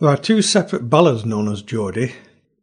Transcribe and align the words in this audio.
There 0.00 0.08
are 0.08 0.16
two 0.16 0.42
separate 0.42 0.88
ballads 0.88 1.24
known 1.26 1.50
as 1.50 1.60
Geordie. 1.60 2.14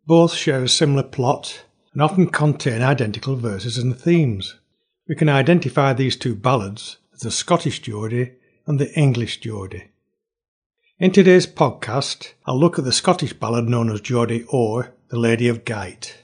Both 0.08 0.36
share 0.36 0.64
a 0.64 0.70
similar 0.70 1.04
plot 1.04 1.66
and 1.92 2.02
often 2.02 2.28
contain 2.28 2.82
identical 2.82 3.36
verses 3.36 3.78
and 3.78 3.94
themes. 3.94 4.56
We 5.10 5.16
can 5.16 5.28
identify 5.28 5.92
these 5.92 6.16
two 6.16 6.34
ballads 6.34 6.96
as 7.14 7.20
the 7.20 7.32
Scottish 7.32 7.82
Geordie 7.82 8.36
and 8.66 8.80
the 8.80 8.90
English 8.94 9.42
Geordie. 9.42 9.92
In 10.98 11.12
today's 11.12 11.46
podcast, 11.46 12.32
I'll 12.46 12.58
look 12.58 12.80
at 12.80 12.86
the 12.86 12.94
Scottish 12.94 13.34
ballad 13.34 13.68
known 13.68 13.92
as 13.92 14.00
Geordie 14.00 14.46
or 14.48 14.94
The 15.10 15.20
Lady 15.20 15.50
of 15.50 15.66
Gight. 15.66 16.16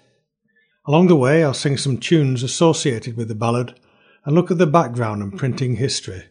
Along 0.87 1.07
the 1.07 1.17
way, 1.17 1.43
I'll 1.43 1.53
sing 1.53 1.75
some 1.75 1.97
tunes 1.97 2.41
associated 2.41 3.17
with 3.17 3.27
the 3.27 3.35
ballad 3.35 3.77
and 4.23 4.33
look 4.33 4.49
at 4.49 4.59
the 4.59 4.65
background 4.65 5.21
and 5.21 5.37
printing 5.37 5.75
history. 5.75 6.23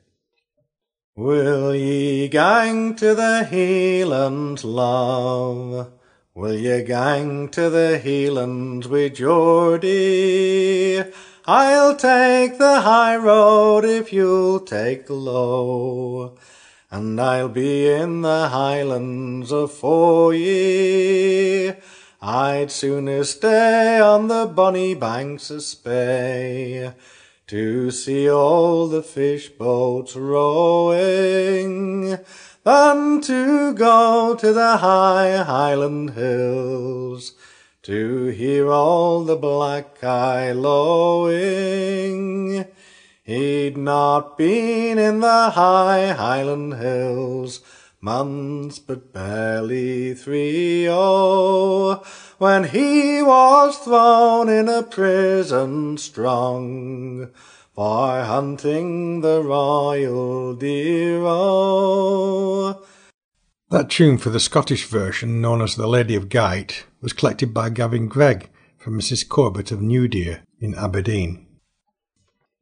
Will 1.17 1.75
ye 1.75 2.29
gang 2.29 2.95
to 2.95 3.17
the 3.17 3.45
Hielands, 3.51 4.63
love? 4.63 5.91
Will 6.37 6.55
ye 6.55 6.83
gang 6.85 7.49
to 7.49 7.69
the 7.69 8.01
Hielands 8.03 8.87
with 8.87 9.17
Geordie? 9.17 11.03
I'll 11.47 11.97
take 11.97 12.59
the 12.59 12.83
high 12.83 13.17
road 13.17 13.85
if 13.85 14.13
you'll 14.13 14.61
take 14.61 15.09
the 15.09 15.15
low, 15.15 16.39
and 16.93 17.21
I'll 17.21 17.49
be 17.49 17.89
in 17.89 18.23
the 18.23 18.49
Highlands 18.49 19.51
afore 19.51 20.33
ye. 20.33 21.73
I'd 22.23 22.71
sooner 22.71 23.25
stay 23.25 23.99
on 23.99 24.29
the 24.29 24.47
bonny 24.47 24.95
banks 24.95 25.51
of 25.51 25.65
Spey 25.65 26.95
to 27.51 27.91
see 27.91 28.31
all 28.31 28.87
the 28.87 29.03
fish 29.03 29.49
boats 29.49 30.15
rowing 30.15 32.17
than 32.63 33.21
to 33.21 33.75
go 33.75 34.37
to 34.39 34.53
the 34.53 34.77
high 34.77 35.39
Highland 35.39 36.11
hills 36.11 37.33
to 37.83 38.27
hear 38.27 38.71
all 38.71 39.25
the 39.25 39.35
black 39.35 40.05
eye 40.05 40.53
lowing. 40.53 42.67
He'd 43.25 43.77
not 43.77 44.39
been 44.39 45.01
in 45.01 45.19
the 45.19 45.51
high 45.51 46.13
Highland 46.13 46.75
hills 46.75 47.63
months 48.03 48.79
but 48.79 49.13
barely 49.13 50.15
three 50.15 50.89
oh 50.89 52.03
when 52.39 52.65
he 52.65 53.23
was 53.23 53.77
thrown 53.79 54.49
in 54.49 54.71
a 54.71 54.83
prison 54.83 55.99
strong 55.99 57.29
for 57.75 58.23
hunting 58.23 59.21
the 59.21 59.43
royal 59.43 60.55
deer 60.55 61.21
oh. 61.25 62.83
That 63.69 63.91
tune 63.91 64.19
for 64.19 64.31
the 64.31 64.41
Scottish 64.41 64.87
version, 64.87 65.41
known 65.41 65.63
as 65.63 65.77
The 65.77 65.87
Lady 65.87 66.17
of 66.17 66.29
Gight, 66.29 66.87
was 67.01 67.13
collected 67.13 67.55
by 67.55 67.71
Gavin 67.71 68.09
Greig 68.09 68.49
from 68.79 68.99
Mrs. 68.99 69.29
Corbett 69.29 69.71
of 69.71 69.81
New 69.81 70.09
Deer 70.09 70.43
in 70.59 70.75
Aberdeen. 70.75 71.47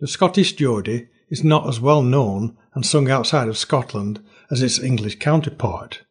The 0.00 0.09
Scottish 0.09 0.53
Geordie 0.53 1.09
is 1.31 1.42
not 1.42 1.66
as 1.66 1.81
well 1.81 2.03
known 2.03 2.59
and 2.75 2.84
sung 2.84 3.11
outside 3.11 3.48
of 3.48 3.56
Scotland 3.56 4.22
as 4.50 4.62
its 4.62 4.78
English 4.78 5.18
counterpart. 5.18 6.02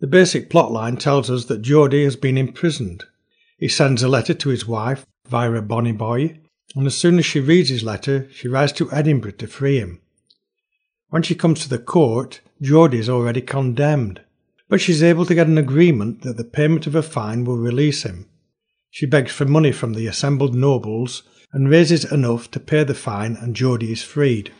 The 0.00 0.06
basic 0.06 0.50
plotline 0.50 0.98
tells 0.98 1.30
us 1.30 1.46
that 1.46 1.62
Geordie 1.62 2.04
has 2.04 2.16
been 2.16 2.36
imprisoned. 2.36 3.04
He 3.58 3.68
sends 3.68 4.02
a 4.02 4.08
letter 4.08 4.34
to 4.34 4.48
his 4.48 4.66
wife 4.66 5.06
via 5.28 5.52
a 5.52 5.62
bonny 5.62 5.92
boy, 5.92 6.40
and 6.74 6.86
as 6.86 6.96
soon 6.96 7.18
as 7.18 7.24
she 7.24 7.40
reads 7.40 7.68
his 7.68 7.84
letter, 7.84 8.28
she 8.32 8.48
rides 8.48 8.72
to 8.72 8.90
Edinburgh 8.92 9.32
to 9.32 9.46
free 9.46 9.78
him. 9.78 10.00
When 11.08 11.22
she 11.22 11.34
comes 11.34 11.62
to 11.62 11.68
the 11.68 11.78
court, 11.78 12.40
Geordie 12.60 12.98
is 12.98 13.08
already 13.08 13.40
condemned, 13.40 14.20
but 14.68 14.80
she's 14.80 15.02
able 15.02 15.24
to 15.26 15.34
get 15.34 15.46
an 15.46 15.58
agreement 15.58 16.22
that 16.22 16.36
the 16.36 16.44
payment 16.44 16.86
of 16.86 16.94
a 16.94 17.02
fine 17.02 17.44
will 17.44 17.56
release 17.56 18.02
him. 18.02 18.26
She 18.90 19.06
begs 19.06 19.32
for 19.32 19.44
money 19.44 19.72
from 19.72 19.94
the 19.94 20.06
assembled 20.06 20.54
nobles 20.54 21.22
and 21.52 21.70
raises 21.70 22.10
enough 22.10 22.50
to 22.50 22.60
pay 22.60 22.82
the 22.84 22.94
fine, 22.94 23.36
and 23.36 23.54
Geordie 23.54 23.92
is 23.92 24.02
freed. 24.02 24.52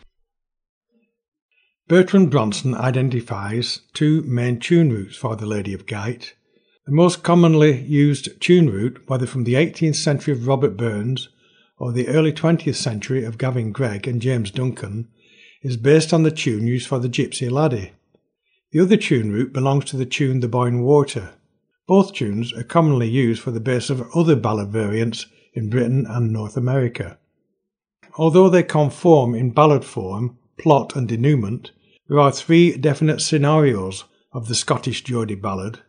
Bertrand 1.86 2.30
Bronson 2.30 2.74
identifies 2.74 3.82
two 3.92 4.22
main 4.22 4.58
tune 4.58 4.90
routes 4.90 5.16
for 5.16 5.36
the 5.36 5.44
Lady 5.44 5.74
of 5.74 5.84
Gight. 5.84 6.32
The 6.86 6.92
most 6.92 7.22
commonly 7.22 7.78
used 7.82 8.40
tune 8.40 8.70
route, 8.70 9.02
whether 9.06 9.26
from 9.26 9.44
the 9.44 9.52
18th 9.52 9.96
century 9.96 10.32
of 10.32 10.46
Robert 10.46 10.78
Burns 10.78 11.28
or 11.76 11.92
the 11.92 12.08
early 12.08 12.32
20th 12.32 12.76
century 12.76 13.22
of 13.22 13.36
Gavin 13.36 13.70
Greig 13.70 14.08
and 14.08 14.22
James 14.22 14.50
Duncan, 14.50 15.08
is 15.60 15.76
based 15.76 16.14
on 16.14 16.22
the 16.22 16.30
tune 16.30 16.66
used 16.66 16.88
for 16.88 16.98
the 16.98 17.08
Gypsy 17.08 17.50
Laddie. 17.50 17.92
The 18.70 18.80
other 18.80 18.96
tune 18.96 19.30
route 19.30 19.52
belongs 19.52 19.84
to 19.86 19.98
the 19.98 20.06
tune 20.06 20.40
The 20.40 20.48
Boyne 20.48 20.80
Water. 20.80 21.34
Both 21.86 22.14
tunes 22.14 22.50
are 22.54 22.62
commonly 22.62 23.10
used 23.10 23.42
for 23.42 23.50
the 23.50 23.60
base 23.60 23.90
of 23.90 24.08
other 24.16 24.36
ballad 24.36 24.70
variants 24.70 25.26
in 25.52 25.68
Britain 25.68 26.06
and 26.08 26.32
North 26.32 26.56
America. 26.56 27.18
Although 28.16 28.48
they 28.48 28.62
conform 28.62 29.34
in 29.34 29.50
ballad 29.50 29.84
form, 29.84 30.38
plot, 30.58 30.94
and 30.96 31.08
denouement, 31.08 31.70
there 32.08 32.18
are 32.18 32.32
three 32.32 32.76
definite 32.76 33.20
scenarios 33.20 34.04
of 34.32 34.48
the 34.48 34.54
Scottish 34.54 35.04
Geordie 35.04 35.34
ballad. 35.34 35.80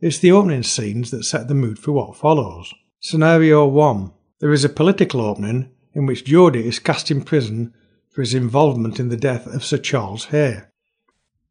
It's 0.00 0.18
the 0.18 0.32
opening 0.32 0.62
scenes 0.62 1.10
that 1.10 1.24
set 1.24 1.48
the 1.48 1.54
mood 1.54 1.78
for 1.78 1.92
what 1.92 2.16
follows. 2.16 2.72
Scenario 3.00 3.66
1 3.66 4.12
There 4.40 4.52
is 4.52 4.64
a 4.64 4.68
political 4.68 5.20
opening 5.20 5.70
in 5.92 6.06
which 6.06 6.24
Geordie 6.24 6.66
is 6.66 6.78
cast 6.78 7.10
in 7.10 7.22
prison 7.22 7.74
for 8.10 8.22
his 8.22 8.34
involvement 8.34 8.98
in 8.98 9.08
the 9.08 9.16
death 9.16 9.46
of 9.46 9.64
Sir 9.64 9.78
Charles 9.78 10.26
Hay. 10.26 10.62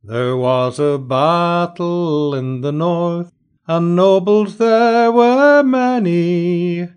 There 0.03 0.35
was 0.37 0.79
a 0.79 0.97
battle 0.97 2.33
in 2.33 2.61
the 2.61 2.71
north, 2.71 3.31
and 3.67 3.95
nobles 3.95 4.57
there 4.57 5.11
were 5.11 5.61
many. 5.61 6.87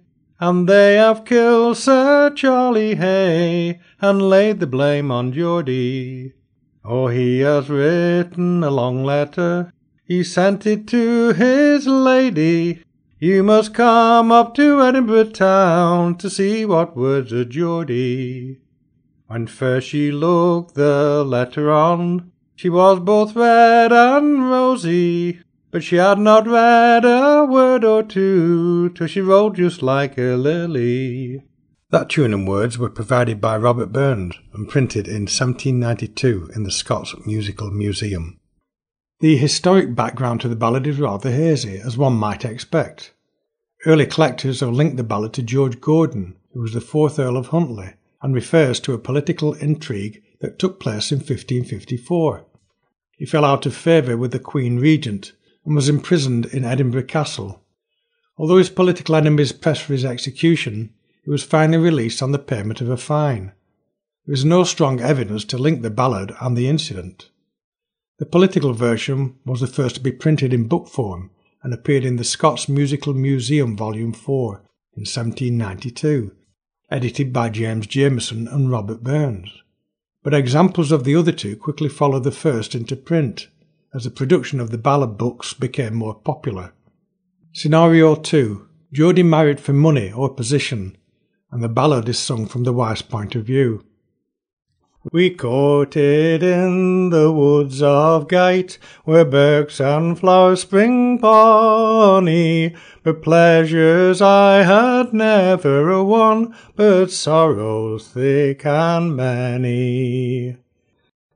And 0.43 0.69
they 0.69 0.97
have 0.97 1.25
killed 1.25 1.77
Sir 1.77 2.29
Charlie 2.31 2.97
Hay 2.97 3.79
and 4.01 4.21
laid 4.21 4.59
the 4.59 4.67
blame 4.67 5.09
on 5.13 5.33
Geordie. 5.33 6.33
Oh, 6.85 7.07
he 7.07 7.39
has 7.39 7.71
written 7.71 8.65
a 8.65 8.71
long 8.71 9.05
letter, 9.05 9.73
he 10.05 10.25
sent 10.25 10.67
it 10.67 10.89
to 10.89 11.33
his 11.33 11.87
lady. 11.87 12.83
You 13.21 13.45
must 13.45 13.73
come 13.73 14.33
up 14.33 14.57
to 14.57 14.83
Edinburgh 14.83 15.31
town 15.31 16.17
to 16.17 16.29
see 16.29 16.65
what 16.65 16.97
words 16.97 17.33
are 17.33 17.45
Geordie. 17.45 18.59
When 19.29 19.47
first 19.47 19.91
she 19.91 20.11
looked 20.11 20.75
the 20.75 21.23
letter 21.25 21.71
on, 21.71 22.33
she 22.57 22.69
was 22.69 22.99
both 22.99 23.37
red 23.37 23.93
and 23.93 24.51
rosy. 24.51 25.39
But 25.73 25.83
she 25.83 25.97
had 25.97 26.19
not 26.19 26.47
read 26.47 27.07
a 27.07 27.47
word 27.47 27.83
or 27.83 28.03
two 28.03 28.91
till 28.91 29.07
she 29.07 29.23
wrote 29.23 29.57
just 29.57 29.83
like 29.83 30.19
a 30.19 30.37
lily. 30.37 31.45
That 31.89 32.11
tune 32.11 32.35
and 32.35 32.47
words 32.47 32.77
were 32.77 32.91
provided 32.91 33.41
by 33.41 33.57
Robert 33.57 33.91
Burns 33.91 34.35
and 34.53 34.69
printed 34.69 35.09
in 35.09 35.23
1792 35.23 36.51
in 36.55 36.65
the 36.65 36.71
Scots 36.71 37.15
Musical 37.25 37.71
Museum. 37.71 38.39
The 39.21 39.39
historic 39.39 39.95
background 39.95 40.43
to 40.43 40.49
the 40.49 40.57
ballad 40.57 40.87
is 40.87 40.99
rather 40.99 41.31
hazy, 41.31 41.79
as 41.79 41.97
one 41.97 42.15
might 42.15 42.45
expect. 42.45 43.15
Early 43.87 44.05
collectors 44.05 44.61
have 44.61 44.75
linked 44.75 44.99
the 44.99 45.03
ballad 45.03 45.33
to 45.35 45.43
George 45.43 45.81
Gordon, 45.81 46.37
who 46.53 46.61
was 46.61 46.75
the 46.75 46.83
fourth 46.83 47.19
Earl 47.19 47.39
of 47.39 47.47
Huntly, 47.47 47.95
and 48.21 48.35
refers 48.35 48.79
to 48.81 48.93
a 48.93 48.99
political 48.99 49.55
intrigue 49.55 50.23
that 50.41 50.59
took 50.59 50.79
place 50.79 51.11
in 51.11 51.19
1554. 51.19 52.45
He 53.17 53.25
fell 53.25 53.47
out 53.47 53.65
of 53.65 53.75
favour 53.75 54.19
with 54.19 54.33
the 54.33 54.39
Queen 54.39 54.79
Regent 54.79 55.33
and 55.65 55.75
was 55.75 55.89
imprisoned 55.89 56.47
in 56.47 56.65
Edinburgh 56.65 57.05
Castle. 57.05 57.63
Although 58.37 58.57
his 58.57 58.71
political 58.71 59.15
enemies 59.15 59.53
pressed 59.53 59.83
for 59.83 59.93
his 59.93 60.05
execution, 60.05 60.93
he 61.25 61.31
was 61.31 61.45
finally 61.45 61.79
released 61.79 62.23
on 62.23 62.33
the 62.33 62.39
payment 62.39 62.81
of 62.81 62.89
a 62.89 62.97
fine. 62.97 63.53
There 64.27 64.35
is 64.35 64.45
no 64.45 64.65
strong 64.65 65.01
evidence 65.01 65.45
to 65.47 65.59
link 65.59 65.83
the 65.83 65.91
ballad 65.91 66.33
and 66.41 66.57
the 66.57 66.69
incident. 66.69 67.29
The 68.19 68.27
political 68.27 68.73
version 68.73 69.37
was 69.45 69.61
the 69.61 69.67
first 69.67 69.97
to 69.97 70.01
be 70.01 70.13
printed 70.13 70.53
in 70.53 70.69
book 70.69 70.89
form 70.89 71.31
and 71.63 71.73
appeared 71.73 72.05
in 72.05 72.17
the 72.17 72.25
Scots 72.25 72.69
Musical 72.69 73.15
Museum 73.15 73.77
Volume 73.77 74.13
4 74.13 74.57
in 74.95 75.03
1792, 75.03 76.33
edited 76.91 77.33
by 77.33 77.49
James 77.49 77.87
Johnson 77.87 78.49
and 78.49 78.71
Robert 78.71 79.03
Burns. 79.03 79.63
But 80.23 80.35
examples 80.35 80.93
of 80.93 81.05
the 81.05 81.17
other 81.17 81.33
two 81.33 81.57
quickly 81.57 81.89
followed 81.89 82.25
the 82.25 82.31
first 82.31 82.75
into 82.75 82.95
print 82.97 83.49
as 83.95 84.05
the 84.05 84.11
production 84.11 84.61
of 84.61 84.71
the 84.71 84.79
ballad 84.79 85.19
books 85.19 85.53
became 85.53 85.95
more 85.95 86.15
popular. 86.15 86.73
Scenario 87.53 88.15
2 88.15 88.69
Geordie 88.93 89.23
married 89.23 89.61
for 89.61 89.73
money 89.73 90.13
or 90.13 90.35
position, 90.35 90.97
and 91.51 91.63
the 91.63 91.69
ballad 91.69 92.09
is 92.09 92.19
sung 92.19 92.47
from 92.47 92.65
the 92.65 92.73
wife's 92.73 93.03
point 93.03 93.35
of 93.35 93.45
view. 93.45 93.85
We 95.11 95.31
courted 95.31 96.43
in 96.45 97.11
the 97.11 97.33
woods 97.33 97.83
of 97.83 98.29
Gight, 98.29 98.79
where 99.05 99.25
birks 99.25 99.81
and 99.81 100.19
flowers 100.19 100.63
spring 100.63 101.19
bonny, 101.19 102.77
but 103.03 103.23
pleasures 103.23 104.23
I 104.23 104.63
had 104.63 105.13
never 105.13 105.91
a 105.91 106.05
one, 106.05 106.55
but 106.77 107.11
sorrows 107.11 108.09
thick 108.09 108.65
and 108.65 109.17
many. 109.17 110.57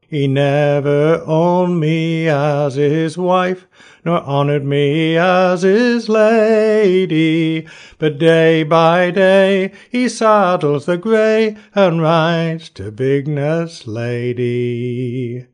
He 0.08 0.28
never 0.28 1.22
owned 1.26 1.80
me 1.80 2.28
as 2.28 2.76
his 2.76 3.18
wife, 3.18 3.66
nor 4.04 4.20
honoured 4.20 4.64
me 4.64 5.16
as 5.16 5.62
his 5.62 6.08
lady. 6.08 7.66
But 7.98 8.18
day 8.18 8.62
by 8.62 9.10
day 9.10 9.72
he 9.90 10.08
saddles 10.08 10.86
the 10.86 10.96
grey 10.96 11.56
and 11.74 12.00
rides 12.00 12.68
to 12.70 12.92
Bignet's 12.92 13.88
Lady. 13.88 15.46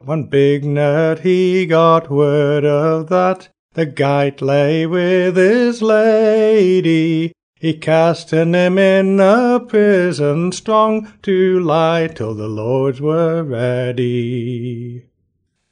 When 0.00 0.30
Bignet 0.30 1.18
he 1.20 1.66
got 1.66 2.10
word 2.10 2.64
of 2.64 3.08
that, 3.08 3.50
the 3.74 3.84
Gight 3.84 4.40
lay 4.40 4.86
with 4.86 5.36
his 5.36 5.82
lady. 5.82 7.32
He 7.60 7.74
cast 7.74 8.30
him 8.30 8.54
in 8.54 9.18
a 9.18 9.58
prison 9.58 10.52
strong 10.52 11.12
to 11.22 11.58
lie 11.58 12.06
till 12.06 12.32
the 12.32 12.46
lords 12.46 13.00
were 13.00 13.42
ready. 13.42 15.06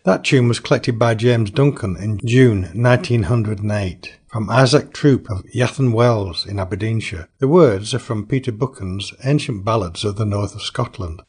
That 0.02 0.24
tune 0.24 0.48
was 0.48 0.58
collected 0.58 0.98
by 0.98 1.14
James 1.14 1.52
Duncan 1.52 1.96
in 1.96 2.18
June 2.24 2.62
1908 2.74 4.18
from 4.26 4.50
Isaac 4.50 4.92
Troup 4.92 5.30
of 5.30 5.44
Ythan 5.54 5.92
Wells 5.92 6.44
in 6.44 6.58
Aberdeenshire. 6.58 7.28
The 7.38 7.46
words 7.46 7.94
are 7.94 8.00
from 8.00 8.26
Peter 8.26 8.50
Buchan's 8.50 9.14
Ancient 9.24 9.64
Ballads 9.64 10.04
of 10.04 10.16
the 10.16 10.26
North 10.26 10.56
of 10.56 10.62
Scotland. 10.62 11.22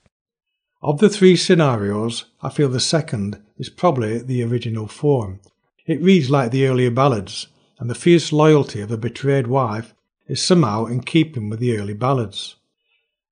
Of 0.81 0.97
the 0.97 1.09
three 1.09 1.35
scenarios, 1.35 2.25
I 2.41 2.49
feel 2.49 2.69
the 2.69 2.79
second 2.79 3.39
is 3.59 3.69
probably 3.69 4.17
the 4.17 4.43
original 4.43 4.87
form. 4.87 5.39
It 5.85 6.01
reads 6.01 6.31
like 6.31 6.49
the 6.49 6.65
earlier 6.65 6.89
ballads, 6.89 7.45
and 7.77 7.91
the 7.91 7.95
fierce 7.95 8.33
loyalty 8.33 8.81
of 8.81 8.89
a 8.89 8.97
betrayed 8.97 9.45
wife 9.45 9.93
is 10.27 10.41
somehow 10.41 10.85
in 10.85 11.01
keeping 11.01 11.49
with 11.49 11.59
the 11.59 11.77
early 11.77 11.93
ballads. 11.93 12.55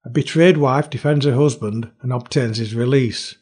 A 0.03 0.09
betrayed 0.09 0.57
wife 0.57 0.89
defends 0.89 1.25
her 1.25 1.33
husband 1.33 1.91
and 2.01 2.13
obtains 2.13 2.57
his 2.57 2.75
release. 2.75 3.35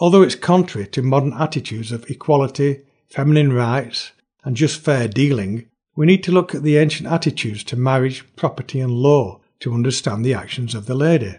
Although 0.00 0.22
it's 0.22 0.34
contrary 0.34 0.86
to 0.88 1.02
modern 1.02 1.32
attitudes 1.32 1.92
of 1.92 2.08
equality, 2.10 2.82
feminine 3.08 3.52
rights, 3.52 4.12
and 4.44 4.56
just 4.56 4.80
fair 4.80 5.08
dealing, 5.08 5.68
we 5.96 6.06
need 6.06 6.22
to 6.24 6.32
look 6.32 6.54
at 6.54 6.62
the 6.62 6.76
ancient 6.76 7.08
attitudes 7.08 7.64
to 7.64 7.76
marriage, 7.76 8.24
property, 8.36 8.80
and 8.80 8.92
law 8.92 9.40
to 9.60 9.74
understand 9.74 10.24
the 10.24 10.34
actions 10.34 10.74
of 10.74 10.86
the 10.86 10.94
lady. 10.94 11.34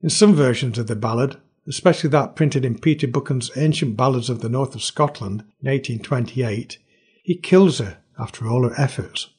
In 0.00 0.10
some 0.10 0.34
versions 0.34 0.78
of 0.78 0.86
the 0.86 0.96
ballad, 0.96 1.36
especially 1.66 2.10
that 2.10 2.36
printed 2.36 2.64
in 2.64 2.78
Peter 2.78 3.08
Buchan's 3.08 3.50
Ancient 3.56 3.96
Ballads 3.96 4.30
of 4.30 4.40
the 4.40 4.48
North 4.48 4.74
of 4.74 4.82
Scotland 4.82 5.40
in 5.60 5.68
1828, 5.68 6.78
he 7.24 7.36
kills 7.36 7.78
her 7.78 7.98
after 8.18 8.46
all 8.46 8.62
her 8.62 8.80
efforts. 8.80 9.30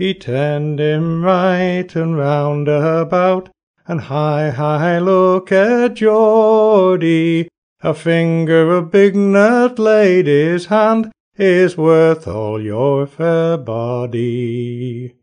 He 0.00 0.14
turned 0.14 0.80
him 0.80 1.22
right 1.22 1.94
and 1.94 2.16
round 2.16 2.68
about, 2.68 3.50
and 3.86 4.00
high, 4.00 4.48
high 4.48 4.98
look 4.98 5.52
at 5.52 5.92
Geordie. 5.92 7.48
A 7.82 7.92
finger 7.92 8.70
of 8.78 8.90
Bignet 8.90 9.78
lady's 9.78 10.64
hand 10.66 11.12
is 11.36 11.76
worth 11.76 12.26
all 12.26 12.62
your 12.62 13.06
fair 13.06 13.58
body. 13.58 15.16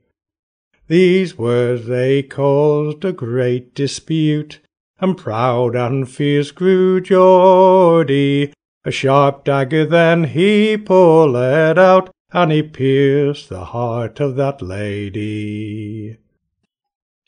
These 0.87 1.39
words 1.39 1.87
they 1.87 2.21
caused 2.21 3.03
a 3.03 3.13
great 3.13 3.73
dispute, 3.73 4.59
and 4.99 5.17
proud 5.17 5.75
and 5.75 6.07
fierce 6.07 6.51
grew 6.51 7.01
Geordie. 7.01 8.53
A 8.85 8.91
sharp 8.91 9.43
dagger 9.43 9.87
then 9.87 10.25
he 10.25 10.77
pulled 10.77 11.35
out, 11.35 12.11
and 12.33 12.51
he 12.51 12.61
pierced 12.61 13.49
the 13.49 13.65
heart 13.65 14.19
of 14.19 14.35
that 14.35 14.61
lady. 14.61 16.17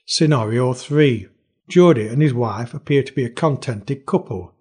Scenario 0.06 0.74
3. 0.74 1.28
Geordie 1.69 2.07
and 2.07 2.22
his 2.22 2.34
wife 2.34 2.74
appear 2.74 3.04
to 3.04 3.13
be 3.13 3.24
a 3.24 3.30
contented 3.30 4.06
couple, 4.06 4.54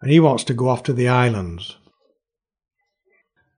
and 0.00 0.10
he 0.10 0.20
wants 0.20 0.44
to 0.44 0.54
go 0.54 0.68
off 0.68 0.82
to 0.84 0.92
the 0.92 1.08
islands. 1.08 1.76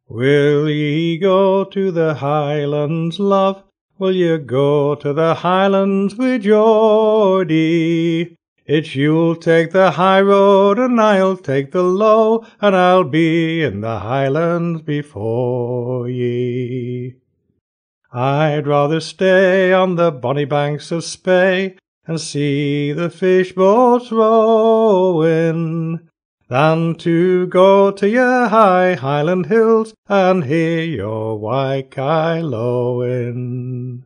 Will 0.08 0.68
ye 0.68 1.18
go 1.18 1.64
to 1.64 1.90
the 1.90 2.14
Highlands, 2.14 3.18
love? 3.18 3.64
Will 3.98 4.12
ye 4.12 4.38
go 4.38 4.94
to 4.94 5.12
the 5.12 5.34
Highlands 5.34 6.14
with 6.16 6.42
Geordie? 6.42 8.36
It's 8.64 8.94
you'll 8.94 9.34
take 9.34 9.72
the 9.72 9.92
high 9.92 10.20
road 10.20 10.78
and 10.78 11.00
I'll 11.00 11.36
take 11.36 11.72
the 11.72 11.82
low, 11.82 12.46
and 12.60 12.76
I'll 12.76 13.02
be 13.02 13.60
in 13.62 13.80
the 13.80 13.98
Highlands 13.98 14.82
before 14.82 16.08
ye. 16.08 17.16
I'd 18.12 18.68
rather 18.68 19.00
stay 19.00 19.72
on 19.72 19.96
the 19.96 20.12
bonny 20.12 20.44
banks 20.44 20.92
of 20.92 21.02
Spey 21.02 21.76
and 22.06 22.20
see 22.20 22.92
the 22.92 23.10
fish 23.10 23.52
boats 23.52 24.12
rowing 24.12 26.08
than 26.48 26.94
to 26.96 27.46
go 27.48 27.90
to 27.90 28.08
your 28.08 28.46
high 28.48 28.94
Highland 28.94 29.46
hills 29.46 29.92
and 30.08 30.44
hear 30.44 30.84
your 30.84 31.36
lowing. 32.42 34.04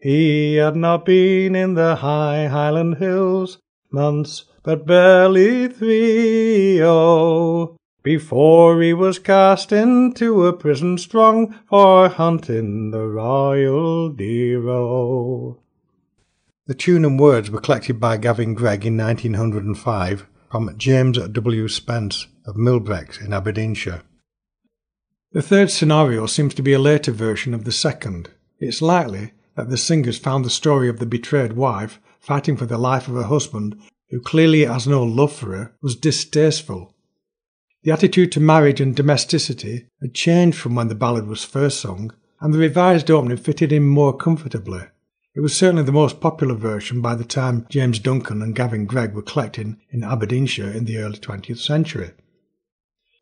He 0.00 0.54
had 0.54 0.76
not 0.76 1.04
been 1.04 1.56
in 1.56 1.74
the 1.74 1.96
high 1.96 2.46
Highland 2.46 2.98
hills 2.98 3.58
months, 3.90 4.44
but 4.62 4.86
barely 4.86 5.66
three, 5.66 6.80
oh, 6.82 7.76
before 8.04 8.80
he 8.80 8.92
was 8.92 9.18
cast 9.18 9.72
into 9.72 10.46
a 10.46 10.52
prison 10.52 10.98
strong 10.98 11.58
for 11.68 12.08
hunting 12.08 12.92
the 12.92 13.06
royal 13.06 14.10
deer, 14.10 14.68
oh. 14.68 15.58
The 16.66 16.74
tune 16.74 17.04
and 17.04 17.18
words 17.18 17.50
were 17.50 17.60
collected 17.60 17.98
by 17.98 18.18
Gavin 18.18 18.54
Greig 18.54 18.86
in 18.86 18.96
1905 18.96 20.26
from 20.50 20.78
James 20.78 21.18
W. 21.18 21.66
Spence 21.66 22.28
of 22.46 22.56
Millbrex 22.56 23.24
in 23.24 23.32
Aberdeenshire. 23.32 24.02
The 25.32 25.42
third 25.42 25.70
scenario 25.70 26.26
seems 26.26 26.54
to 26.54 26.62
be 26.62 26.72
a 26.72 26.78
later 26.78 27.10
version 27.10 27.52
of 27.52 27.64
the 27.64 27.72
second. 27.72 28.30
It's 28.60 28.80
likely 28.80 29.32
that 29.58 29.70
the 29.70 29.76
singers 29.76 30.16
found 30.16 30.44
the 30.44 30.50
story 30.50 30.88
of 30.88 31.00
the 31.00 31.04
betrayed 31.04 31.54
wife 31.54 31.98
fighting 32.20 32.56
for 32.56 32.64
the 32.64 32.78
life 32.78 33.08
of 33.08 33.14
her 33.14 33.24
husband, 33.24 33.76
who 34.08 34.20
clearly 34.20 34.64
has 34.64 34.86
no 34.86 35.02
love 35.02 35.32
for 35.32 35.46
her, 35.46 35.74
was 35.82 35.96
distasteful. 35.96 36.94
The 37.82 37.90
attitude 37.90 38.30
to 38.32 38.40
marriage 38.40 38.80
and 38.80 38.94
domesticity 38.94 39.88
had 40.00 40.14
changed 40.14 40.56
from 40.56 40.76
when 40.76 40.86
the 40.86 40.94
ballad 40.94 41.26
was 41.26 41.42
first 41.42 41.80
sung, 41.80 42.12
and 42.40 42.54
the 42.54 42.58
revised 42.58 43.10
opening 43.10 43.36
fitted 43.36 43.72
in 43.72 43.82
more 43.82 44.16
comfortably. 44.16 44.82
It 45.34 45.40
was 45.40 45.56
certainly 45.56 45.82
the 45.82 45.90
most 45.90 46.20
popular 46.20 46.54
version 46.54 47.00
by 47.00 47.16
the 47.16 47.24
time 47.24 47.66
James 47.68 47.98
Duncan 47.98 48.42
and 48.42 48.54
Gavin 48.54 48.86
Greig 48.86 49.12
were 49.12 49.22
collecting 49.22 49.80
in 49.90 50.04
Aberdeenshire 50.04 50.70
in 50.70 50.84
the 50.84 50.98
early 50.98 51.18
20th 51.18 51.58
century. 51.58 52.12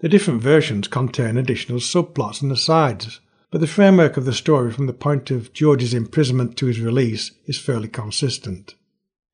The 0.00 0.10
different 0.10 0.42
versions 0.42 0.86
contain 0.86 1.38
additional 1.38 1.78
subplots 1.78 2.42
and 2.42 2.52
asides, 2.52 3.20
but 3.56 3.60
the 3.60 3.66
framework 3.66 4.18
of 4.18 4.26
the 4.26 4.34
story 4.34 4.70
from 4.70 4.86
the 4.86 4.92
point 4.92 5.30
of 5.30 5.50
George's 5.54 5.94
imprisonment 5.94 6.58
to 6.58 6.66
his 6.66 6.78
release 6.78 7.30
is 7.46 7.58
fairly 7.58 7.88
consistent. 7.88 8.74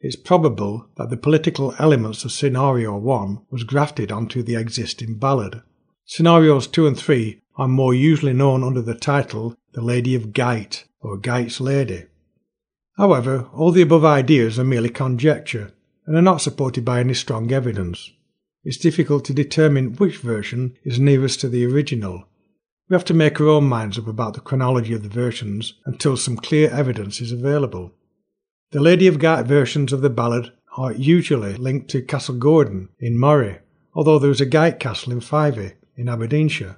It's 0.01 0.15
probable 0.15 0.87
that 0.97 1.11
the 1.11 1.17
political 1.17 1.75
elements 1.81 2.25
of 2.25 2.31
Scenario 2.31 2.97
1 2.97 3.47
was 3.51 3.65
grafted 3.65 4.13
onto 4.13 4.45
the 4.45 4.55
existing 4.55 5.19
ballad. 5.19 5.63
Scenarios 6.05 6.69
2 6.69 6.87
and 6.87 6.97
3 6.97 7.43
are 7.57 7.67
more 7.67 7.95
usually 7.95 8.33
known 8.33 8.63
under 8.63 8.81
the 8.81 8.95
title 8.95 9.57
The 9.73 9.81
Lady 9.81 10.15
of 10.15 10.33
Gight 10.33 10.85
or 11.01 11.17
Gight's 11.17 11.61
Lady. 11.61 12.05
However, 12.97 13.49
all 13.53 13.73
the 13.73 13.83
above 13.83 14.05
ideas 14.05 14.57
are 14.57 14.63
merely 14.63 14.91
conjecture 14.91 15.73
and 16.07 16.17
are 16.17 16.23
not 16.23 16.41
supported 16.41 16.85
by 16.85 17.01
any 17.01 17.15
strong 17.15 17.51
evidence. 17.51 18.13
It's 18.63 18.77
difficult 18.77 19.25
to 19.25 19.35
determine 19.35 19.97
which 19.97 20.19
version 20.19 20.77
is 20.85 21.01
nearest 21.01 21.41
to 21.41 21.49
the 21.49 21.67
original 21.67 22.29
we 22.93 22.97
have 22.97 23.05
to 23.07 23.15
make 23.15 23.41
our 23.41 23.49
own 23.49 23.65
minds 23.65 23.99
up 23.99 24.07
about 24.07 24.35
the 24.35 24.41
chronology 24.41 24.93
of 24.93 25.03
the 25.03 25.09
versions 25.09 25.73
until 25.87 26.15
some 26.15 26.37
clear 26.37 26.69
evidence 26.69 27.23
is 27.23 27.33
available. 27.33 27.91
The 28.73 28.83
Lady 28.83 29.07
of 29.07 29.19
Gight 29.19 29.47
versions 29.47 29.95
of 29.95 30.03
the 30.03 30.11
ballad 30.11 30.53
are 30.77 30.93
usually 30.93 31.55
linked 31.55 31.89
to 31.89 32.03
Castle 32.03 32.35
Gordon 32.35 32.91
in 33.01 33.19
Moray, 33.19 33.61
although 33.95 34.19
there 34.19 34.31
is 34.31 34.43
a 34.43 34.47
Gight 34.47 34.79
Castle 34.79 35.11
in 35.11 35.21
Fyvie 35.21 35.73
in 35.97 36.07
Aberdeenshire. 36.07 36.77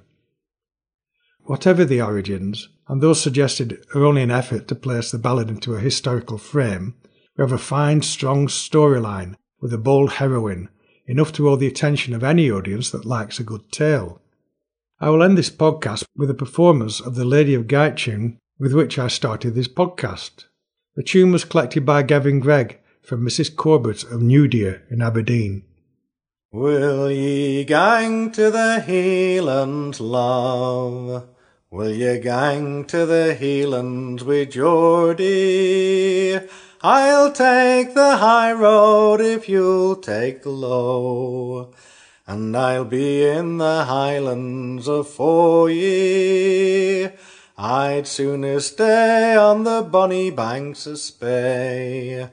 Whatever 1.41 1.83
the 1.83 2.01
origins, 2.01 2.69
and 2.87 3.01
those 3.01 3.19
suggested 3.19 3.85
are 3.93 4.05
only 4.05 4.21
an 4.21 4.31
effort 4.31 4.69
to 4.69 4.75
place 4.75 5.11
the 5.11 5.19
ballad 5.19 5.49
into 5.49 5.75
a 5.75 5.81
historical 5.81 6.37
frame, 6.37 6.95
we 7.35 7.41
have 7.41 7.51
a 7.51 7.57
fine, 7.57 8.01
strong 8.01 8.47
storyline 8.47 9.35
with 9.59 9.73
a 9.73 9.77
bold 9.77 10.13
heroine, 10.13 10.69
enough 11.07 11.33
to 11.33 11.45
hold 11.45 11.59
the 11.59 11.67
attention 11.67 12.13
of 12.13 12.23
any 12.23 12.49
audience 12.49 12.89
that 12.91 13.03
likes 13.03 13.37
a 13.37 13.43
good 13.43 13.69
tale. 13.69 14.21
I 14.97 15.09
will 15.09 15.23
end 15.23 15.37
this 15.37 15.49
podcast 15.49 16.05
with 16.15 16.29
a 16.29 16.33
performance 16.33 17.01
of 17.01 17.15
the 17.15 17.25
Lady 17.25 17.53
of 17.53 17.67
Gight 17.67 17.97
tune 17.97 18.37
with 18.57 18.73
which 18.73 18.97
I 18.97 19.09
started 19.09 19.53
this 19.53 19.67
podcast. 19.67 20.45
The 20.95 21.03
tune 21.03 21.33
was 21.33 21.43
collected 21.43 21.85
by 21.85 22.01
Gavin 22.01 22.39
Greig 22.39 22.79
from 23.01 23.25
Mrs. 23.25 23.53
Corbett 23.53 24.05
of 24.05 24.21
New 24.21 24.47
Deer 24.47 24.83
in 24.89 25.01
Aberdeen. 25.01 25.63
Will 26.53 27.11
ye 27.11 27.65
gang 27.65 28.31
to 28.31 28.49
the 28.49 28.81
Hielands, 28.87 29.99
love? 29.99 31.27
Will 31.69 31.91
ye 31.91 32.17
gang 32.19 32.85
to 32.85 33.05
the 33.05 33.35
Hielands 33.37 34.23
with 34.23 34.51
Geordie? 34.51 36.39
I'll 36.81 37.33
take 37.33 37.93
the 37.93 38.15
high 38.15 38.53
road 38.53 39.19
if 39.19 39.49
you'll 39.49 39.97
take 39.97 40.43
the 40.43 40.51
low. 40.51 41.73
And 42.27 42.57
I'll 42.57 42.85
be 42.85 43.23
in 43.23 43.59
the 43.59 43.85
highlands 43.85 44.87
afore 44.87 45.69
ye. 45.69 47.09
I'd 47.55 48.07
sooner 48.07 48.59
stay 48.61 49.35
on 49.35 49.63
the 49.63 49.83
bonny 49.83 50.31
banks 50.31 50.87
of 50.87 50.97
Spey 50.97 52.31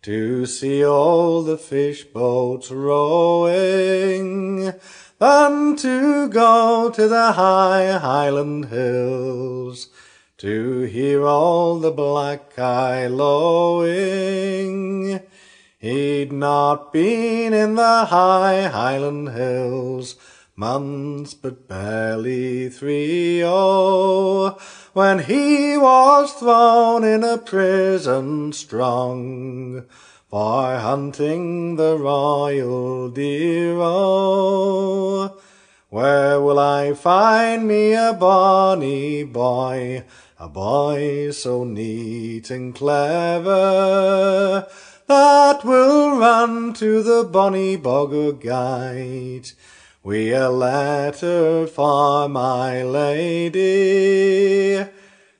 to 0.00 0.46
see 0.46 0.84
all 0.84 1.42
the 1.42 1.58
fish 1.58 2.04
boats 2.04 2.70
rowing 2.70 4.72
than 5.18 5.76
to 5.76 6.28
go 6.28 6.90
to 6.90 7.06
the 7.06 7.32
high 7.32 7.98
highland 7.98 8.64
hills 8.66 9.88
to 10.38 10.82
hear 10.82 11.26
all 11.26 11.78
the 11.78 11.90
black 11.90 12.58
eye 12.58 13.08
lowing. 13.08 15.20
He'd 15.84 16.32
not 16.32 16.94
been 16.94 17.52
in 17.52 17.74
the 17.74 18.06
high 18.06 18.68
highland 18.68 19.28
hills 19.28 20.16
months 20.56 21.34
but 21.34 21.68
barely 21.68 22.70
three 22.70 23.42
oh 23.44 24.56
when 24.94 25.18
he 25.18 25.76
was 25.76 26.32
thrown 26.32 27.04
in 27.04 27.22
a 27.22 27.36
prison 27.36 28.54
strong 28.54 29.84
for 30.30 30.78
hunting 30.78 31.76
the 31.76 31.98
royal 31.98 33.10
deer 33.10 33.76
oh 33.78 35.38
where 35.90 36.40
will 36.40 36.58
I 36.58 36.94
find 36.94 37.68
me 37.68 37.92
a 37.92 38.14
bonny 38.18 39.22
boy 39.22 40.02
a 40.38 40.48
boy 40.48 41.30
so 41.32 41.64
neat 41.64 42.50
and 42.50 42.74
clever 42.74 44.66
that 45.06 45.64
will 45.64 46.18
run 46.18 46.72
to 46.74 47.02
the 47.02 47.24
bonny 47.24 47.76
bog 47.76 48.40
Gight 48.40 49.54
we 50.04 50.32
a 50.34 50.50
letter 50.50 51.66
for 51.66 52.28
my 52.28 52.82
lady. 52.82 53.64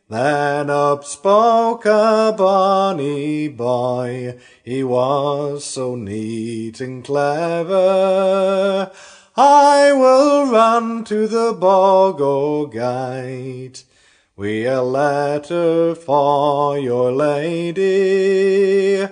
Then 0.08 0.70
up 0.70 1.04
spoke 1.04 1.84
a 1.84 2.34
bonny 2.34 3.48
boy, 3.48 4.38
he 4.64 4.82
was 4.82 5.66
so 5.66 5.96
neat 5.96 6.80
and 6.80 7.04
clever. 7.04 8.90
I 9.36 9.92
will 9.92 10.50
run 10.50 11.04
to 11.04 11.28
the 11.28 11.52
bog 11.52 12.72
Gight. 12.72 13.84
We 14.34 14.64
a 14.64 14.80
letter 14.82 15.94
for 15.94 16.78
your 16.78 17.12
lady. 17.12 19.06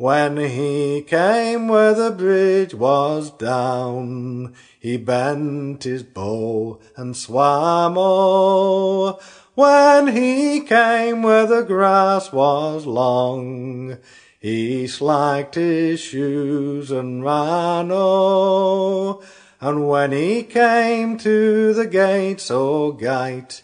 When 0.00 0.38
he 0.38 1.02
came 1.02 1.68
where 1.68 1.92
the 1.92 2.10
bridge 2.10 2.72
was 2.72 3.30
down, 3.32 4.54
he 4.78 4.96
bent 4.96 5.84
his 5.84 6.02
bow 6.02 6.80
and 6.96 7.14
swam 7.14 7.96
oh. 7.98 9.20
When 9.54 10.06
he 10.06 10.60
came 10.62 11.22
where 11.22 11.44
the 11.44 11.60
grass 11.60 12.32
was 12.32 12.86
long, 12.86 13.98
he 14.38 14.86
slacked 14.86 15.56
his 15.56 16.00
shoes 16.00 16.90
and 16.90 17.22
ran 17.22 17.90
oh. 17.92 19.22
And 19.60 19.86
when 19.86 20.12
he 20.12 20.44
came 20.44 21.18
to 21.18 21.74
the 21.74 21.86
gate 21.86 22.40
so 22.40 22.92
gate, 22.92 23.60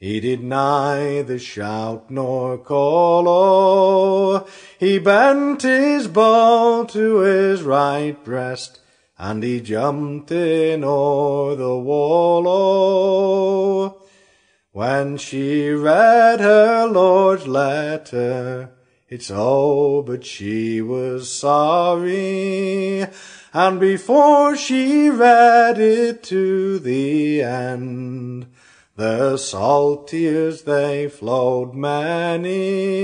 he 0.00 0.18
did 0.18 0.42
neither 0.42 1.38
shout 1.38 2.10
nor 2.10 2.56
call, 2.56 3.28
oh, 3.28 4.46
he 4.78 4.98
bent 4.98 5.60
his 5.60 6.08
bow 6.08 6.84
to 6.84 7.18
his 7.18 7.62
right 7.62 8.24
breast, 8.24 8.80
and 9.18 9.42
he 9.42 9.60
jumped 9.60 10.32
in 10.32 10.82
o'er 10.82 11.54
the 11.54 11.76
wall, 11.76 12.44
oh. 12.48 14.02
When 14.72 15.18
she 15.18 15.68
read 15.68 16.40
her 16.40 16.86
lord's 16.86 17.46
letter, 17.46 18.70
it's 19.06 19.30
oh, 19.30 20.00
but 20.00 20.24
she 20.24 20.80
was 20.80 21.30
sorry, 21.30 23.04
and 23.52 23.78
before 23.78 24.56
she 24.56 25.10
read 25.10 25.78
it 25.78 26.22
to 26.22 26.78
the 26.78 27.42
end, 27.42 28.46
the 28.96 29.36
salt 29.36 30.08
tears 30.08 30.62
they 30.62 31.08
flowed 31.08 31.74
many. 31.74 33.00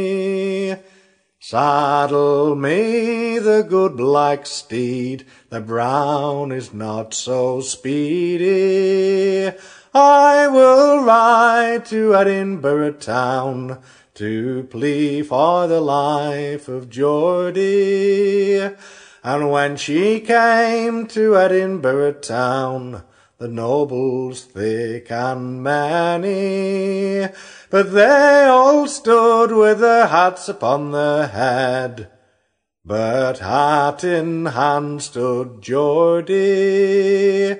Saddle 1.39 2.57
me 2.57 3.39
the 3.39 3.63
good 3.63 3.97
black 3.97 4.47
steed, 4.47 5.25
the 5.49 5.61
brown 5.61 6.51
is 6.51 6.75
not 6.75 7.15
so 7.15 7.61
speedy. 7.61 9.53
I 9.95 10.49
will 10.49 11.05
ride 11.05 11.87
to 11.87 12.15
Edinburgh 12.17 12.95
town 12.95 13.81
to 14.15 14.65
plea 14.65 15.23
for 15.23 15.67
the 15.67 15.81
life 15.81 16.69
of 16.69 16.91
Geordie. 16.91 18.61
And 19.23 19.51
when 19.51 19.77
she 19.77 20.21
came 20.21 21.07
to 21.07 21.37
Edinburgh 21.37 22.21
town, 22.21 23.05
the 23.39 23.49
nobles 23.49 24.45
thick 24.45 25.11
and 25.11 25.63
many, 25.63 27.29
but 27.69 27.93
they 27.93 28.45
all 28.47 28.87
stood 28.89 29.53
with 29.53 29.81
their 29.81 30.07
hats 30.07 30.49
upon 30.49 30.93
their 30.93 31.27
head. 31.27 32.09
But 32.83 33.41
hat 33.41 34.05
in 34.05 34.47
hand 34.47 35.03
stood 35.03 35.61
Geordie. 35.61 37.59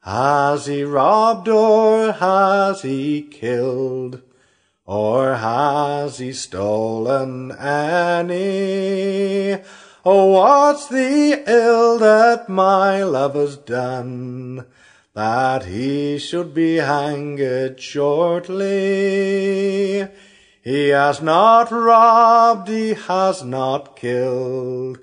Has 0.00 0.66
he 0.66 0.84
robbed 0.84 1.48
or 1.48 2.12
has 2.12 2.82
he 2.82 3.22
killed? 3.22 4.20
Or 4.84 5.36
has 5.36 6.18
he 6.18 6.32
stolen 6.32 7.52
any? 7.52 8.32
Oh, 10.04 10.32
what's 10.32 10.88
the 10.88 11.44
ill 11.46 11.98
that 11.98 12.48
my 12.48 13.02
love 13.02 13.34
has 13.34 13.56
done? 13.56 14.66
That 15.14 15.64
he 15.64 16.18
should 16.18 16.52
be 16.54 16.76
hanged 16.76 17.80
shortly. 17.80 18.68
He 20.62 20.88
has 20.88 21.22
not 21.22 21.70
robbed, 21.70 22.68
he 22.68 22.94
has 22.94 23.42
not 23.42 23.96
killed, 23.96 24.98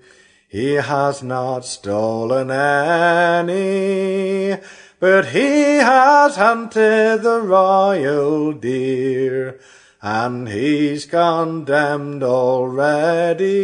he 0.48 0.74
has 0.74 1.24
not 1.24 1.66
stolen 1.66 2.52
any, 2.52 4.58
but 5.00 5.30
he 5.30 5.78
has 5.78 6.36
hunted 6.36 7.24
the 7.24 7.42
royal 7.42 8.54
deer, 8.54 9.60
and 10.02 10.48
he's 10.48 11.06
condemned 11.06 12.22
already. 12.22 13.56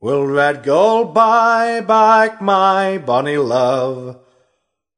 Will 0.00 0.26
red 0.26 0.64
gold 0.64 1.14
buy 1.14 1.80
back 1.80 2.42
my 2.42 2.98
bonny 2.98 3.36
love? 3.36 4.18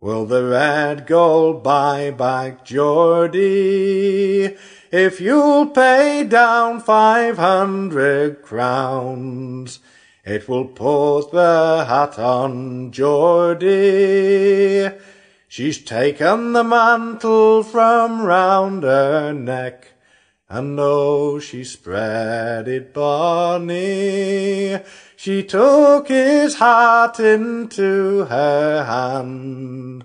Will 0.04 0.26
the 0.26 0.44
red 0.44 1.06
gold 1.06 1.62
buy 1.62 2.10
back 2.10 2.62
Geordie? 2.62 4.54
If 4.92 5.18
you'll 5.18 5.68
pay 5.68 6.24
down 6.28 6.80
five 6.80 7.38
hundred 7.38 8.42
crowns, 8.42 9.80
it 10.22 10.46
will 10.46 10.66
put 10.66 11.30
the 11.32 11.86
hat 11.88 12.18
on 12.18 12.92
Geordie. 12.92 14.90
She's 15.48 15.82
taken 15.82 16.52
the 16.52 16.64
mantle 16.64 17.62
from 17.62 18.20
round 18.26 18.82
her 18.82 19.32
neck, 19.32 19.92
and 20.50 20.78
oh, 20.78 21.38
she 21.38 21.64
spread 21.64 22.68
it 22.68 22.92
bonny. 22.92 24.80
She 25.24 25.40
took 25.42 26.08
his 26.08 26.56
hat 26.56 27.18
into 27.18 28.26
her 28.26 28.84
hand, 28.84 30.04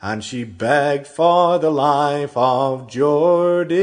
and 0.00 0.24
she 0.24 0.44
begged 0.44 1.06
for 1.06 1.58
the 1.58 1.68
life 1.68 2.34
of 2.34 2.88
Geordie. 2.88 3.76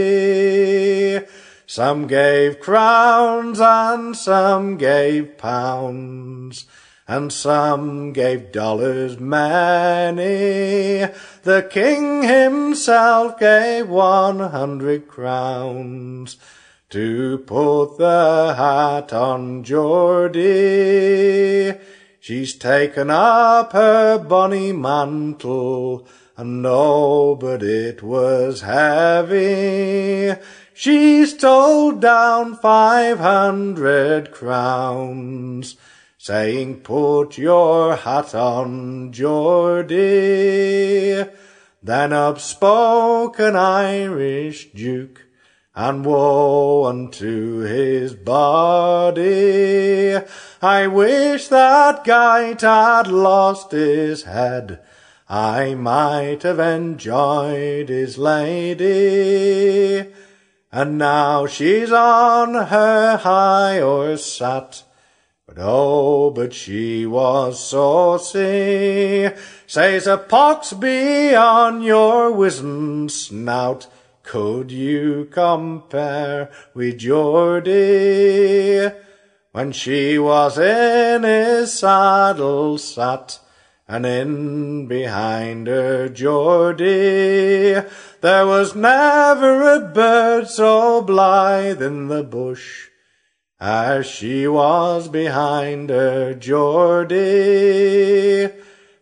Some 1.67 2.07
gave 2.07 2.59
crowns 2.59 3.59
and 3.61 4.17
some 4.17 4.77
gave 4.77 5.37
pounds, 5.37 6.65
and 7.07 7.31
some 7.31 8.11
gave 8.11 8.51
dollars 8.51 9.19
many. 9.19 11.05
The 11.43 11.61
king 11.69 12.23
himself 12.23 13.37
gave 13.37 13.87
one 13.87 14.39
hundred 14.39 15.07
crowns 15.07 16.37
to 16.91 17.39
put 17.39 17.97
the 17.97 18.53
hat 18.55 19.11
on 19.13 19.63
Geordie. 19.63 20.41
She's 22.19 22.53
taken 22.53 23.09
up 23.09 23.71
her 23.71 24.19
bonny 24.19 24.73
mantle, 24.73 26.05
and 26.35 26.65
oh, 26.67 27.35
but 27.35 27.63
it 27.63 28.03
was 28.03 28.61
heavy. 28.61 30.33
she 30.73 31.25
stole 31.25 31.93
down 31.93 32.55
five 32.57 33.19
hundred 33.19 34.31
crowns, 34.31 35.77
saying, 36.17 36.81
Put 36.81 37.37
your 37.37 37.95
hat 37.95 38.35
on, 38.35 39.13
Geordie. 39.13 39.95
Then 41.81 42.11
up 42.11 42.39
spoke 42.39 43.39
an 43.39 43.55
Irish 43.55 44.73
duke, 44.73 45.25
and 45.73 46.03
woe 46.05 46.85
unto 46.85 47.59
his 47.59 48.13
body. 48.13 49.11
I 50.61 50.87
wish 50.87 51.47
that 51.47 52.03
Gight 52.03 52.61
had 52.61 53.07
lost 53.07 53.71
his 53.71 54.23
head. 54.23 54.81
I 55.29 55.75
might 55.75 56.43
have 56.43 56.59
enjoyed 56.59 57.87
his 57.87 58.17
lady. 58.17 60.11
And 60.73 60.97
now 60.97 61.47
she's 61.47 61.91
on 61.91 62.53
her 62.53 63.17
high 63.17 63.79
horse 63.79 64.25
sat. 64.25 64.83
But 65.45 65.57
oh, 65.59 66.31
but 66.31 66.53
she 66.53 67.05
was 67.05 67.65
saucy. 67.65 69.29
Says 69.67 70.07
a 70.07 70.17
pox 70.17 70.73
be 70.73 71.33
on 71.35 71.81
your 71.81 72.31
wizen 72.31 73.09
snout. 73.09 73.87
Could 74.31 74.71
you 74.71 75.27
compare 75.29 76.49
with 76.73 76.99
Geordie? 76.99 78.89
When 79.51 79.73
she 79.73 80.17
was 80.19 80.57
in 80.57 81.23
his 81.23 81.77
saddle 81.77 82.77
sat, 82.77 83.41
and 83.89 84.05
in 84.05 84.87
behind 84.87 85.67
her 85.67 86.07
Geordie, 86.07 87.81
there 88.21 88.45
was 88.45 88.73
never 88.73 89.69
a 89.69 89.81
bird 89.81 90.47
so 90.47 91.01
blithe 91.01 91.81
in 91.81 92.07
the 92.07 92.23
bush 92.23 92.87
as 93.59 94.05
she 94.05 94.47
was 94.47 95.09
behind 95.09 95.89
her 95.89 96.33
Geordie. 96.35 97.19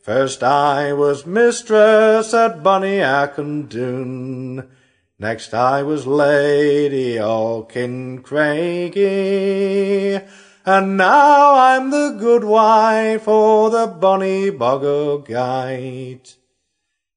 First 0.02 0.42
I 0.42 0.92
was 0.94 1.28
mistress 1.28 2.34
at 2.34 2.64
Bonny 2.64 2.98
Achondoon, 2.98 4.68
next 5.20 5.54
I 5.54 5.84
was 5.84 6.08
lady 6.08 7.20
o' 7.20 7.64
Craigie, 8.24 9.02
and 10.66 10.98
now 10.98 11.56
I'm 11.56 11.92
the 11.92 12.16
good 12.18 12.46
wife 12.46 13.28
o' 13.28 13.70
the 13.70 13.88
bonny 13.88 14.50
bog 14.50 14.84
o' 14.84 15.20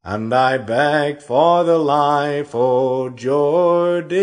And 0.04 0.34
I 0.34 0.58
begged 0.58 1.22
for 1.22 1.62
the 1.62 1.78
life 1.78 2.56
o' 2.56 3.08
Geordie. 3.10 4.18